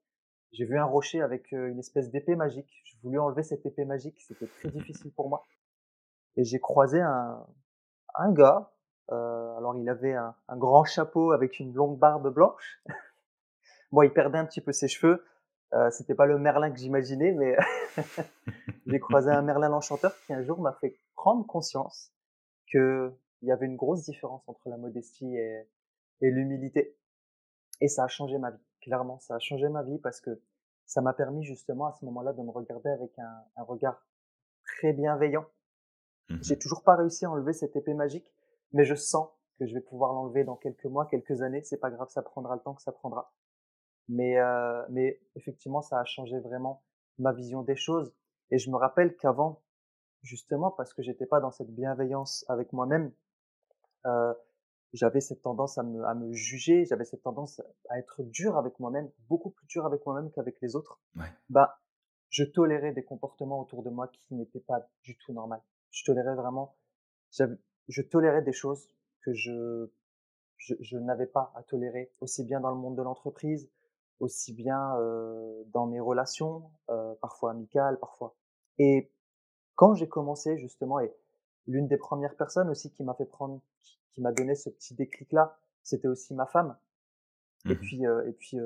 [0.54, 2.70] J'ai vu un rocher avec euh, une espèce d'épée magique.
[2.84, 4.20] Je voulais enlever cette épée magique.
[4.20, 5.44] C'était très difficile pour moi.
[6.36, 7.44] Et j'ai croisé un,
[8.14, 8.72] un gars.
[9.10, 12.80] euh, alors, il avait un, un grand chapeau avec une longue barbe blanche.
[13.92, 15.24] Moi, il perdait un petit peu ses cheveux.
[15.72, 17.56] Euh, c'était pas le Merlin que j'imaginais, mais
[18.86, 22.12] j'ai croisé un Merlin l'enchanteur qui un jour m'a fait prendre conscience
[22.72, 23.12] que
[23.42, 25.68] il y avait une grosse différence entre la modestie et,
[26.20, 26.96] et l'humilité.
[27.80, 28.64] Et ça a changé ma vie.
[28.84, 30.40] Clairement, ça a changé ma vie parce que
[30.86, 34.06] ça m'a permis justement à ce moment-là de me regarder avec un, un regard
[34.64, 35.46] très bienveillant.
[36.40, 38.32] J'ai Mmh toujours pas réussi à enlever cette épée magique,
[38.72, 41.62] mais je sens que je vais pouvoir l'enlever dans quelques mois, quelques années.
[41.64, 43.32] C'est pas grave, ça prendra le temps que ça prendra.
[44.08, 46.82] Mais, heu, mais effectivement, ça a changé vraiment
[47.18, 48.14] ma vision des choses
[48.52, 49.62] et je me rappelle qu'avant,
[50.22, 53.12] justement parce que j'étais pas dans cette bienveillance avec moi-même,
[54.06, 54.34] heu,
[54.94, 58.80] j'avais cette tendance à me à me juger, j'avais cette tendance à être dur avec
[58.80, 60.98] moi-même, beaucoup plus dur avec moi-même qu'avec les autres.
[61.16, 61.26] Ouais.
[61.50, 61.80] Bah,
[62.30, 65.62] je tolérais des comportements autour de moi qui n'étaient pas du tout normaux.
[65.90, 66.76] Je tolérais vraiment
[67.88, 68.88] je tolérais des choses
[69.22, 69.90] que je
[70.56, 73.68] je je n'avais pas à tolérer, aussi bien dans le monde de l'entreprise,
[74.20, 78.34] aussi bien, heu, dans mes relations, heu, parfois amicales, parfois
[78.78, 79.10] et
[79.76, 81.12] quand j'ai commencé justement et
[81.66, 83.60] l'une des premières personnes aussi qui m'a fait prendre
[84.14, 86.76] qui m'a donné ce petit déclic-là, c'était aussi ma femme
[87.66, 88.58] et Mmh puis, et puis,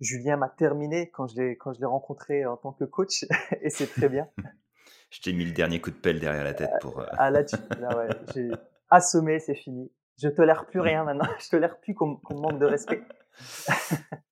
[0.00, 3.24] Julien m'a terminé quand je l'ai quand je l'ai rencontré en tant que coach
[3.62, 4.28] et c'est très bien.
[5.10, 7.54] Je t'ai mis le dernier coup de pelle derrière la tête pour, Ah là tu
[7.78, 8.50] là ouais, j'ai
[8.88, 9.92] assommé, c'est fini.
[10.16, 13.02] Je tolère plus rien maintenant, je tolère plus qu'on me manque de respect.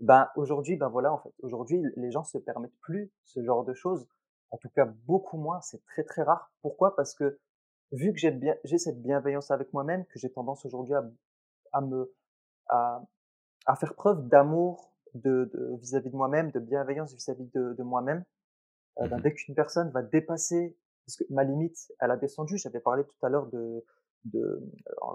[0.00, 3.72] Ben, aujourd'hui, ben voilà, en fait, aujourd'hui, les gens se permettent plus ce genre de
[3.72, 4.06] choses.
[4.50, 6.52] En tout cas, beaucoup moins, c'est très, très rare.
[6.60, 6.94] Pourquoi?
[6.96, 7.38] Parce que
[7.92, 11.04] vu que j'ai bien j'ai cette bienveillance avec moi-même, que j'ai tendance aujourd'hui à
[11.72, 12.14] à me
[12.68, 13.02] à
[13.66, 18.24] à faire preuve d'amour de de vis-à-vis de moi-même, de bienveillance vis-à-vis de de moi-même,
[18.98, 22.58] ben, mmh dès qu'une personne va dépasser parce que ma limite, elle a descendu.
[22.58, 23.84] J'avais parlé tout à l'heure de
[24.24, 24.60] de,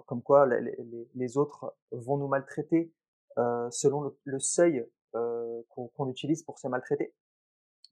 [0.07, 2.93] comme quoi les les les autres vont nous maltraiter,
[3.38, 7.13] heu, selon le le seuil, qu'on qu'on utilise pour se maltraiter.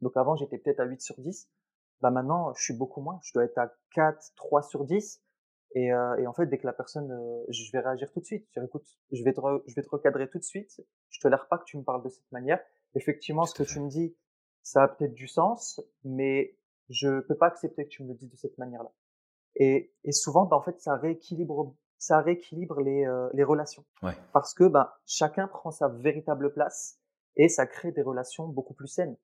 [0.01, 1.49] Donc avant, j'étais peut-être à 8 sur 10.
[2.01, 3.19] Bah, maintenant, je suis beaucoup moins.
[3.23, 5.21] Je dois être à 4, 3 sur 10.
[5.75, 8.25] Et, heu, et en fait, dès que la personne, heu, je vais réagir tout de
[8.25, 8.47] suite.
[8.51, 10.81] Je vais dire: «Écoute, je vais te re je vais te recadrer tout de suite.
[11.09, 12.59] Je tolère pas que tu me parles de cette manière.
[12.95, 14.15] Effectivement, ce que tu me dis,
[14.63, 16.57] ça a peut-être du sens, mais
[16.89, 18.91] je peux pas accepter que tu me le dises de cette manière-là».
[19.55, 23.85] Et et souvent, bah, en fait, ça rééquilibre ça rééquilibre les, heu, les relations.
[24.01, 26.99] Ouais, Parce que, ben, chacun prend sa véritable place
[27.35, 29.17] et ça crée des relations beaucoup plus saines.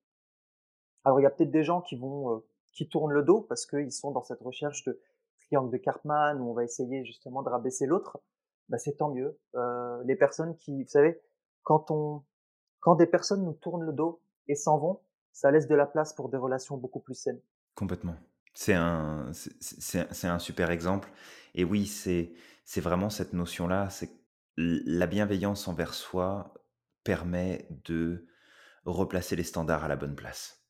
[1.05, 3.65] Alors, il y a peut-être des gens qui vont, heu, qui tournent le dos parce
[3.65, 4.99] qu'ils sont dans cette recherche de
[5.39, 8.19] triangle de Karpman où on va essayer justement de rabaisser l'autre.
[8.69, 9.39] Bah, c'est tant mieux.
[9.55, 11.19] Heu, les personnes qui vous savez,
[11.63, 12.23] quand on
[12.81, 15.01] quand des personnes nous tournent le dos et s'en vont,
[15.33, 17.41] ça laisse de la place pour des relations beaucoup plus saines.
[17.75, 18.15] complètement.
[18.53, 21.09] C'est un c'est un super exemple
[21.55, 22.33] et oui, c'est
[22.65, 24.09] c'est vraiment cette notion-là, c'est
[24.57, 26.53] la bienveillance envers soi
[27.03, 28.27] permet de
[28.85, 30.64] replacer les standards à la bonne place.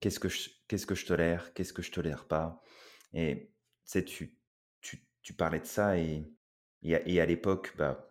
[0.00, 1.52] Qu'est-ce que je qu'est-ce que je tolère?
[1.54, 2.62] Qu'est-ce que je tolère pas?
[3.12, 3.54] Et
[4.06, 4.38] tu
[4.80, 6.32] tu tu parlais de ça et
[6.82, 8.10] et à l'époque, bah,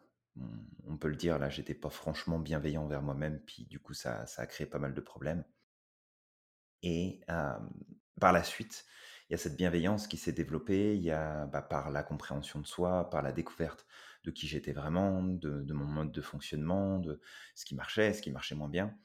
[0.85, 4.25] on peut le dire, là, j'étais pas franchement bienveillant envers moi-même, puis du coup, ça
[4.27, 5.45] ça a créé pas mal de problèmes
[6.83, 7.21] et
[8.19, 8.85] par la suite,
[9.29, 12.59] il y a cette bienveillance qui s'est développée, il y a, bah, par la compréhension
[12.59, 13.85] de soi, par la découverte
[14.23, 17.19] de qui j'étais vraiment, de mon mode de fonctionnement, de
[17.55, 18.97] ce qui marchait, ce qui marchait moins bien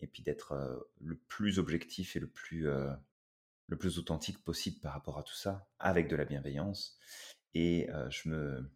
[0.00, 5.18] et puis d'être, le plus objectif et le plus, le plus authentique possible par rapport
[5.18, 6.98] à tout ça, avec de la bienveillance.
[7.54, 8.70] Et je me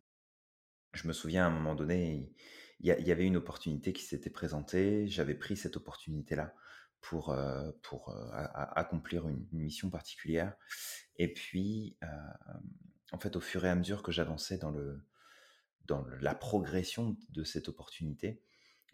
[0.95, 2.33] je me souviens à un moment donné,
[2.81, 5.09] il y avait une opportunité qui s'était présentée.
[5.09, 6.55] J'avais pris cette opportunité-là
[7.01, 7.37] pour,
[7.83, 8.15] pour,
[8.55, 10.57] accomplir une mission particulière.
[11.17, 11.97] Et puis,
[13.13, 15.05] en fait, au fur et à mesure que j'avançais dans le
[15.87, 18.41] dans la progression de cette opportunité,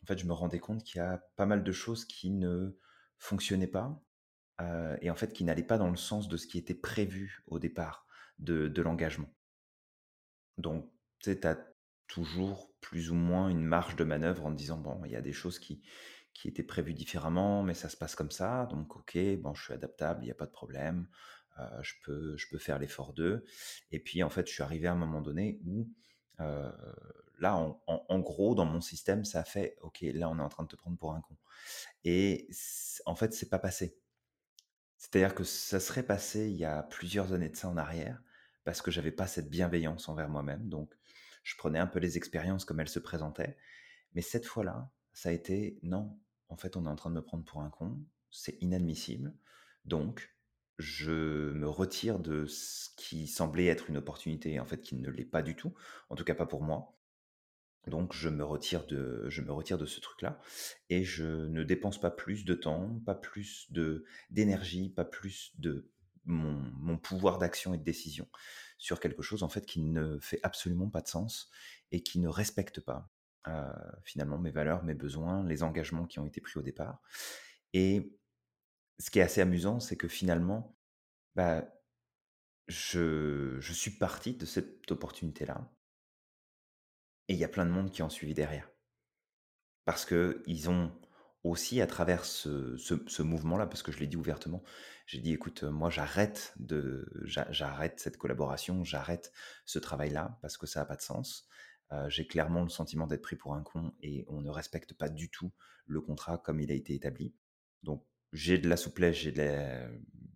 [0.03, 2.79] en fait, je me rendais compte qu'il y a pas mal de choses qui ne
[3.19, 4.01] fonctionnaient pas
[4.61, 7.45] Heu et en fait qui n'allait pas dans le sens de ce qui était prévu
[7.49, 8.07] au départ
[8.39, 9.35] de l'engagement.
[10.59, 11.59] Donc tu sais, as
[12.07, 15.21] toujours plus ou moins une marge de manœuvre en te disant: «Bon, il y a
[15.21, 15.83] des choses qui
[16.45, 20.25] étaient prévues différemment, mais ça se passe comme ça, donc OK, bon, je suis adaptable,
[20.25, 21.09] il y a pas de problème,
[21.59, 23.45] heu, je peux je peux faire l'effort de»
[23.93, 25.89] et puis en fait, je suis arrivé à un moment donné où,
[26.41, 26.73] heu,
[27.41, 30.69] là, en gros, dans mon système, ça fait: «OK, là, on est en train de
[30.69, 31.37] te prendre pour un con»
[32.05, 32.49] et
[33.07, 33.99] en fait, c'est pas passé.
[34.99, 38.23] C'est-à-dire que ça serait passé il y a plusieurs années de ça en arrière,
[38.65, 40.95] parce que j'avais pas cette bienveillance envers moi-même, donc
[41.43, 43.57] je prenais un peu les expériences comme elles se présentaient.
[44.15, 47.23] Mais cette fois-là, ça a été: «Non, en fait, on est en train de me
[47.23, 47.99] prendre pour un con,
[48.31, 49.35] c'est inadmissible,
[49.85, 50.37] donc
[50.79, 55.25] je me retire de ce qui semblait être une opportunité, en fait, qui ne l'est
[55.25, 55.75] pas du tout,
[56.11, 56.97] en tout cas pas pour moi.
[57.87, 60.39] Donc je me retire de je me retire de ce truc-là
[60.91, 65.91] et je ne dépense pas plus de temps, pas plus de d'énergie, pas plus de
[66.25, 68.29] mon mon pouvoir d'action et de décision
[68.79, 71.51] sur quelque chose, en fait, qui ne fait absolument pas de sens
[71.93, 73.11] et qui ne respecte pas,
[73.49, 73.53] heu,
[74.05, 77.01] finalement mes valeurs, mes besoins, les engagements qui ont été pris au départ.
[77.75, 78.17] Et
[78.99, 80.77] ce qui est assez amusant, c'est que finalement,
[81.37, 81.67] bah,
[82.69, 85.71] je je suis parti de cette opportunité-là
[87.31, 88.69] et il y a plein de monde qui ont suivi derrière.
[89.85, 90.93] Parce qu'ils ont
[91.43, 94.63] aussi à travers ce mouvement-là, parce que je l'ai dit ouvertement,
[95.07, 99.33] j'ai dit: «Écoute, heu, moi j'arrête de j'a j'arrête cette collaboration, j'arrête
[99.65, 101.47] ce travail-là parce que ça a pas de sens».
[101.93, 105.09] Heu, j'ai clairement le sentiment d'être pris pour un con et on ne respecte pas
[105.09, 105.53] du tout
[105.87, 107.35] le contrat comme il a été établi.
[107.83, 109.33] Donc j'ai de la souplesse, j'ai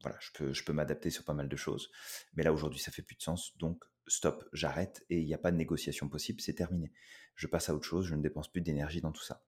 [0.03, 1.91] voilà, je peux je peux m'adapter sur pas mal de choses.
[2.35, 5.39] Mais là aujourd'hui ça fait plus de sens, donc stop, j'arrête et il y a
[5.39, 6.93] pas de négociation possible, c'est terminé.
[7.35, 9.45] Je passe à autre chose, je ne dépense plus d'énergie dans tout ça.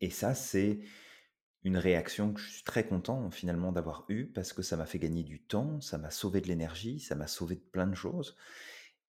[0.00, 0.80] Et ça, c'est
[1.64, 4.98] une réaction que je suis très content finalement d'avoir eue parce que ça m'a fait
[4.98, 8.36] gagner du temps, ça m'a sauvé de l'énergie, ça m'a sauvé de plein de choses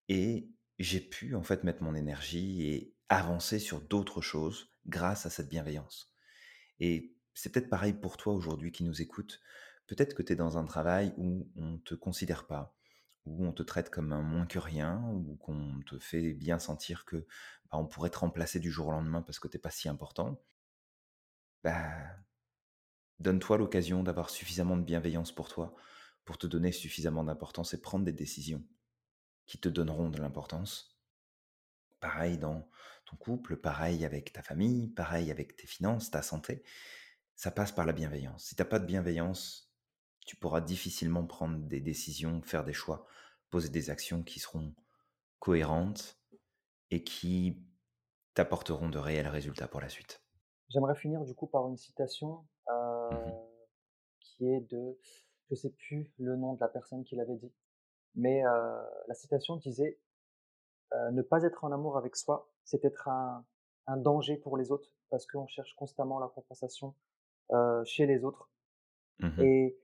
[0.07, 5.29] et j'ai pu en fait mettre mon énergie et avancer sur d'autres choses grâce à
[5.29, 6.13] cette bienveillance.
[6.79, 9.41] Et c'est peut-être pareil pour toi aujourd'hui qui nous écoute.
[9.87, 12.75] Peut-être que tu es dans un travail où on ne te considère pas,
[13.25, 17.05] où on te traite comme un moins que rien, ou qu'on te fait bien sentir
[17.05, 17.17] que
[17.71, 20.41] bah, on pourrait te remplacer du jour au lendemain parce que t'es pas si important.
[21.63, 21.87] Bah,
[23.19, 25.73] donne-toi l'occasion d'avoir suffisamment de bienveillance pour toi,
[26.25, 28.63] pour te donner suffisamment d'importance et prendre des décisions
[29.45, 30.99] qui te donneront de l'importance.
[31.99, 32.67] Pareil dans
[33.05, 36.63] ton couple, pareil avec ta famille, pareil avec tes finances, ta santé.
[37.35, 38.45] Ça passe par la bienveillance.
[38.45, 39.72] Si t'as pas de bienveillance,
[40.25, 43.05] tu pourras difficilement prendre des décisions, faire des choix,
[43.49, 44.75] poser des actions qui seront
[45.39, 46.19] cohérentes
[46.91, 47.63] et qui
[48.35, 50.23] t'apporteront de réels résultats pour la suite.
[50.67, 52.45] J'aimerais finir du coup par une citation,
[53.09, 53.33] Mmh
[54.19, 54.97] qui est de
[55.49, 57.53] je sais plus le nom de la personne qui l'avait dit,
[58.15, 58.49] mais heu,
[59.07, 59.99] la citation disait,
[60.95, 63.45] heu: «Ne pas être en amour avec soi, c'est être un
[63.87, 66.95] un danger pour les autres», parce qu'on cherche constamment la compensation,
[67.85, 68.51] chez les autres
[69.19, 69.77] Mmh et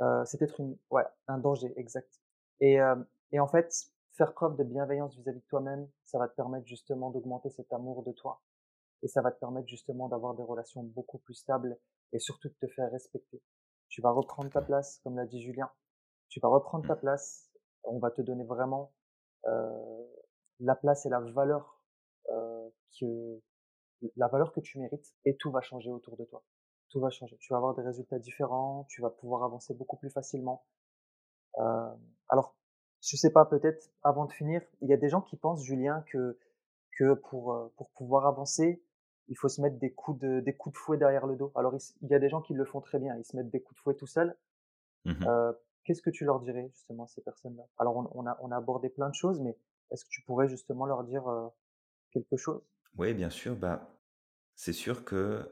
[0.00, 2.20] heu, c'est être une ouais, un danger, exact
[2.60, 3.72] et hem et en fait,
[4.14, 8.02] faire preuve de bienveillance vis-à-vis de toi-même, ça va te permettre justement d'augmenter cet amour
[8.04, 8.40] de toi
[9.02, 11.78] et ça va te permettre justement d'avoir des relations beaucoup plus stables
[12.12, 13.42] et surtout de te faire respecter.
[13.88, 15.70] Tu vas reprendre ta place, comme l'a dit Julien.
[16.30, 17.00] Tu vas reprendre ta Mmh.
[17.00, 17.50] place.
[17.84, 18.92] On va te donner vraiment,
[19.46, 20.06] heu,
[20.60, 21.82] la place et la valeur,
[22.30, 23.40] heu, que
[24.16, 26.44] la valeur que tu mérites et tout va changer autour de toi.
[26.90, 27.36] Tout va changer.
[27.38, 30.64] Tu vas avoir des résultats différents, tu vas pouvoir avancer beaucoup plus facilement.
[31.58, 31.98] Hem,
[32.28, 32.56] alors,
[33.02, 36.04] je sais pas, peut-être avant de finir, il y a des gens qui pensent, Julien,
[36.08, 36.38] que
[36.98, 38.82] que pour, heu, pour pouvoir avancer,
[39.28, 41.52] il faut se mettre des coups de des coups de fouet derrière le dos.
[41.56, 43.60] Alors il y a des gens qui le font très bien, ils se mettent des
[43.62, 44.36] coups de fouet tout seuls.
[45.04, 45.26] Mmh
[45.84, 47.64] qu'est-ce que tu leur dirais justement à ces personnes-là?
[47.78, 49.56] Alors on on a on a abordé plein de choses, mais
[49.90, 51.24] est-ce que tu pourrais justement leur dire,
[52.12, 52.62] quelque chose?
[52.96, 53.88] Oui, bien sûr, bah,
[54.58, 55.48] c'est sûr que,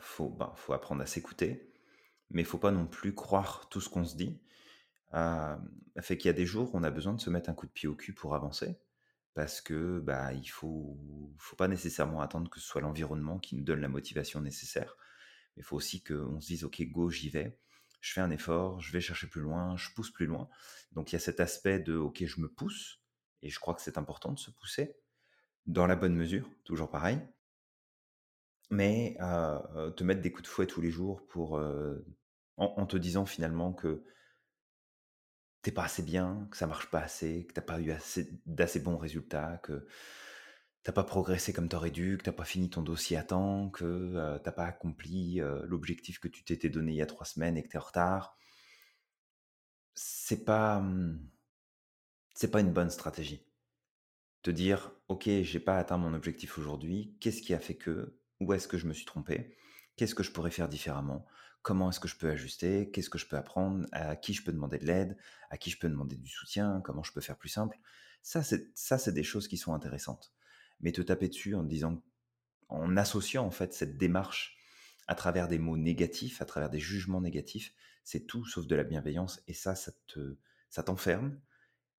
[0.00, 1.70] faut, ben, faut apprendre à s'écouter,
[2.30, 4.40] mais faut pas non plus croire tout ce qu'on se dit.
[5.14, 7.54] Hem, fait qu'il y a des jours, où on a besoin de se mettre un
[7.54, 8.80] coup de pied au cul pour avancer,
[9.34, 10.98] parce que, bah, il faut
[11.38, 14.96] faut pas nécessairement attendre que ce soit l'environnement qui nous donne la motivation nécessaire.
[15.56, 17.58] Il faut aussi qu'on se dise: «OK, go, j'y vais.
[18.00, 20.48] Je fais un effort, je vais chercher plus loin, je pousse plus loin».
[20.92, 23.02] Donc il y a cet aspect de: «OK, je me pousse»
[23.42, 24.96] et je crois que c'est important de se pousser,
[25.66, 27.20] dans la bonne mesure, toujours pareil.
[28.72, 32.06] Mais, heu, te mettre des coups de fouet tous les jours pour, heu,
[32.58, 34.04] en te disant finalement que
[35.62, 38.80] T'es pas assez bien, que ça marche pas assez, que t'as pas eu assez d'assez
[38.80, 39.86] bons résultats, que
[40.84, 43.84] t'as pas progressé comme t'aurais dû, que t'as pas fini ton dossier à temps, que,
[43.84, 47.56] heu, tu pas accompli, heu, l'objectif que tu t'étais donné il y a 3 semaines
[47.56, 48.36] et que tu es en retard.
[49.94, 51.18] C'est pas, mmh,
[52.34, 53.46] c'est pas une bonne stratégie.
[54.42, 57.16] Te dire: «OK, j'ai pas atteint mon objectif aujourd'hui.
[57.20, 58.20] Qu'est-ce qui a fait que?
[58.42, 59.56] Où est-ce que je me suis trompé?
[59.96, 61.26] Qu'est-ce que je pourrais faire différemment?
[61.62, 62.90] Comment est-ce que je peux ajuster?
[62.90, 63.86] Qu'est-ce que je peux apprendre?
[63.92, 65.16] À qui je peux demander de l'aide?
[65.50, 66.80] À qui je peux demander du soutien?
[66.84, 67.78] Comment je peux faire plus simple?»
[68.22, 70.32] ça, c'est des choses qui sont intéressantes.
[70.80, 72.02] Mais te taper dessus en disant
[72.68, 74.56] en associant en fait cette démarche
[75.06, 77.74] à travers des mots négatifs, à travers des jugements négatifs,
[78.04, 80.38] c'est tout sauf de la bienveillance et ça, ça te
[80.70, 81.38] ça t'enferme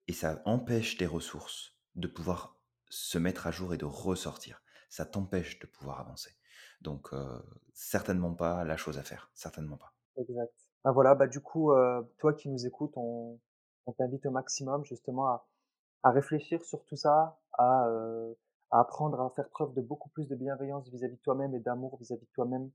[0.08, 2.58] et ça empêche tes ressources de pouvoir
[2.90, 4.62] se mettre à jour et de ressortir.
[4.98, 6.36] Ça t'empêche de pouvoir avancer.
[6.82, 7.42] Donc, heu,
[7.74, 9.96] certainement pas la chose à faire, certainement pas.
[10.18, 10.54] Exact.
[10.84, 13.40] Ah voilà, bah, du coup, heu, toi qui nous écoutes, on
[13.86, 15.46] on t'invite au maximum justement à
[16.04, 18.38] à réfléchir sur tout ça, à, heu,
[18.72, 21.98] à apprendre à faire preuve de beaucoup plus de bienveillance vis-à-vis de toi-même et d'amour
[22.00, 22.72] vis-à-vis de toi-même.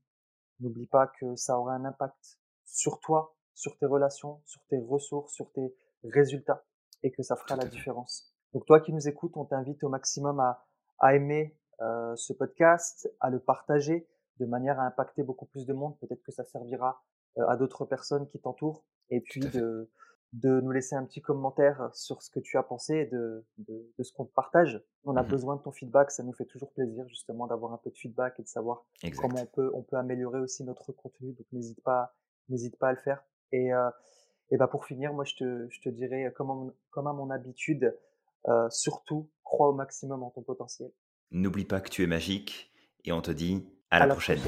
[0.61, 5.33] N'oublie pas que ça aura un impact sur toi, sur tes relations, sur tes ressources,
[5.33, 6.65] sur tes résultats
[7.03, 8.33] et que ça fera Tout la différence.
[8.53, 10.65] Donc toi qui nous écoutes, on t'invite au maximum à
[10.99, 14.07] à aimer, heu, ce podcast, à le partager
[14.39, 15.97] de manière à impacter beaucoup plus de monde.
[15.99, 17.01] Peut-être que ça servira,
[17.37, 18.83] heu, à d'autres personnes qui t'entourent.
[19.09, 19.89] Et puis de
[20.31, 24.03] de nous laisser un petit commentaire sur ce que tu as pensé de de de
[24.03, 24.83] ce qu'on te partage.
[25.03, 27.77] On a Mmh besoin de ton feedback, ça nous fait toujours plaisir justement d'avoir un
[27.77, 31.33] peu de feedback et de savoir comment on peut on peut améliorer aussi notre contenu,
[31.33, 32.13] donc n'hésite pas
[32.49, 33.23] n'hésite pas à le faire.
[33.51, 33.89] Et heu
[34.51, 37.13] et bah, pour finir, moi je te je te dirais, comme à mon comme à
[37.13, 37.97] mon habitude,
[38.47, 40.91] heu, surtout crois au maximum en ton potentiel.
[41.31, 42.71] N'oublie pas que tu es magique
[43.05, 44.39] et on te dit à À la prochaine.